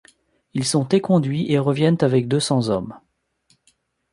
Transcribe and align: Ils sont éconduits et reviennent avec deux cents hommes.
Ils 0.55 0.65
sont 0.65 0.87
éconduits 0.87 1.51
et 1.51 1.59
reviennent 1.59 1.99
avec 2.01 2.27
deux 2.27 2.39
cents 2.39 2.69
hommes. 2.71 2.95